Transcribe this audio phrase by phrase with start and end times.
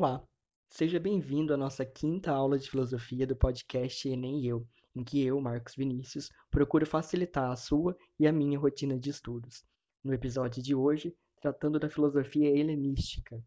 [0.00, 0.22] Olá,
[0.70, 5.40] seja bem-vindo à nossa quinta aula de filosofia do podcast Enem Eu, em que eu,
[5.40, 9.64] Marcos Vinícius, procuro facilitar a sua e a minha rotina de estudos.
[10.04, 13.42] No episódio de hoje, tratando da filosofia helenística.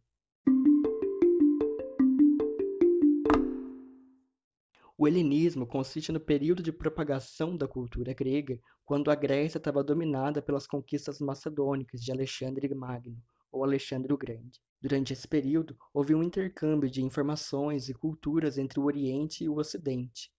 [4.98, 10.42] O helenismo consiste no período de propagação da cultura grega, quando a Grécia estava dominada
[10.42, 13.18] pelas conquistas macedônicas de Alexandre Magno,
[13.52, 14.62] ou Alexandre o Grande.
[14.82, 19.58] Durante esse período, houve um intercâmbio de informações e culturas entre o Oriente e o
[19.58, 20.32] Ocidente.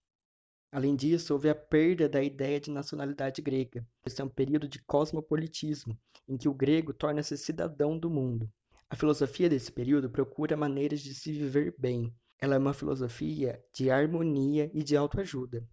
[0.73, 3.87] Além disso, houve a perda da ideia de nacionalidade grega.
[4.07, 8.51] Esse é um período de cosmopolitismo, em que o grego torna-se cidadão do mundo.
[8.88, 13.88] A filosofia desse período procura maneiras de se viver bem, ela é uma filosofia de
[13.88, 15.65] harmonia e de autoajuda,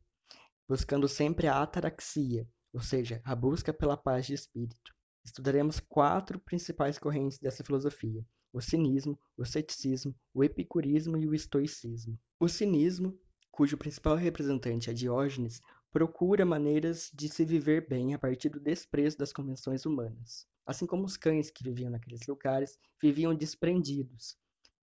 [0.68, 4.94] buscando sempre a ataraxia, ou seja, a busca pela paz de espírito.
[5.24, 12.20] Estudaremos quatro principais correntes dessa filosofia: o cinismo, o ceticismo, o epicurismo e o estoicismo.
[12.40, 13.20] O cinismo,
[13.52, 19.18] cujo principal representante é Diógenes, procura maneiras de se viver bem a partir do desprezo
[19.18, 20.48] das convenções humanas.
[20.66, 24.38] Assim como os cães que viviam naqueles lugares viviam desprendidos,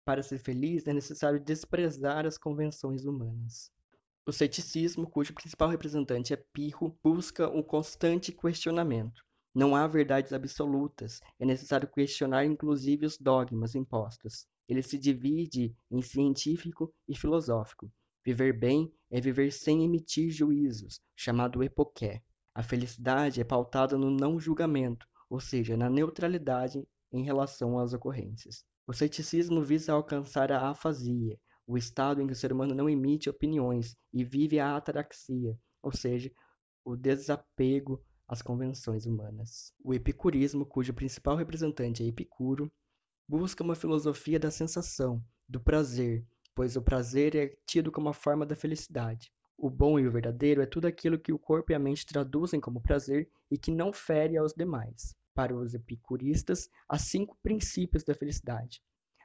[0.05, 3.71] para ser feliz, é necessário desprezar as convenções humanas.
[4.25, 9.23] O ceticismo, cujo principal representante é Pirro, busca um constante questionamento.
[9.55, 14.47] Não há verdades absolutas, é necessário questionar inclusive os dogmas impostos.
[14.67, 17.91] Ele se divide em científico e filosófico.
[18.25, 22.23] Viver bem é viver sem emitir juízos, chamado epoqué.
[22.55, 28.63] A felicidade é pautada no não julgamento, ou seja, na neutralidade em relação às ocorrências.
[28.87, 33.29] O ceticismo visa alcançar a afasia, o estado em que o ser humano não emite
[33.29, 36.31] opiniões e vive a ataraxia, ou seja,
[36.83, 39.71] o desapego às convenções humanas.
[39.83, 42.71] O epicurismo, cujo principal representante é Epicuro,
[43.27, 48.45] busca uma filosofia da sensação, do prazer, pois o prazer é tido como a forma
[48.45, 49.31] da felicidade.
[49.55, 52.59] O bom e o verdadeiro é tudo aquilo que o corpo e a mente traduzem
[52.59, 55.15] como prazer e que não fere aos demais.
[55.35, 58.81] Para os epicuristas, há cinco princípios da felicidade.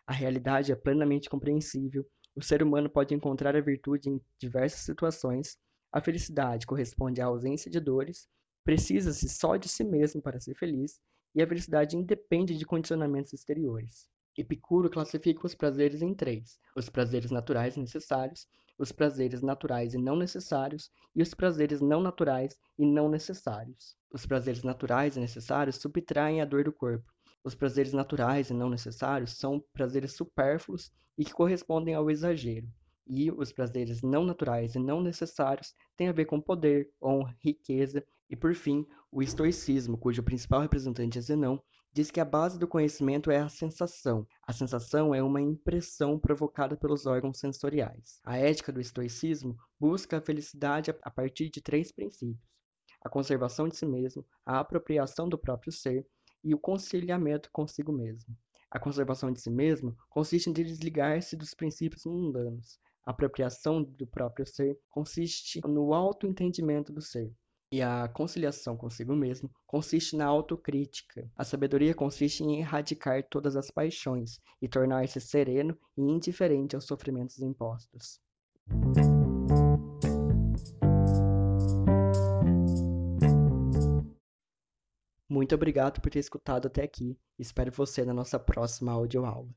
[0.06, 5.58] A realidade é plenamente compreensível, o ser humano pode encontrar a virtude em diversas situações,
[5.91, 8.28] a felicidade corresponde à ausência de dores,
[8.68, 11.00] precisa-se só de si mesmo para ser feliz,
[11.34, 14.06] e a felicidade independe de condicionamentos exteriores.
[14.36, 18.46] Epicuro classifica os prazeres em três: os prazeres naturais necessários,
[18.78, 23.96] os prazeres naturais e não necessários e os prazeres não naturais e não necessários.
[24.12, 27.10] Os prazeres naturais e necessários subtraem a dor do corpo.
[27.42, 32.68] Os prazeres naturais e não necessários são prazeres supérfluos e que correspondem ao exagero.
[33.08, 38.04] E os prazeres não naturais e não necessários têm a ver com poder, honra, riqueza
[38.28, 42.68] e, por fim, o estoicismo, cujo principal representante é Zenão, diz que a base do
[42.68, 44.26] conhecimento é a sensação.
[44.47, 48.20] A sensação é uma impressão provocada pelos órgãos sensoriais.
[48.22, 52.38] A ética do estoicismo busca a felicidade a partir de três princípios:
[53.02, 56.06] a conservação de si mesmo, a apropriação do próprio ser
[56.44, 58.36] e o conciliamento consigo mesmo.
[58.70, 62.78] A conservação de si mesmo consiste em desligar-se dos princípios mundanos.
[63.08, 67.32] Apropriação do próprio ser consiste no autoentendimento do ser.
[67.72, 71.26] E a conciliação consigo mesmo consiste na autocrítica.
[71.34, 77.41] A sabedoria consiste em erradicar todas as paixões e tornar-se sereno e indiferente aos sofrimentos
[77.41, 78.20] impostos.
[85.26, 87.18] Muito obrigado por ter escutado até aqui.
[87.38, 89.48] Espero você na nossa próxima audioaula.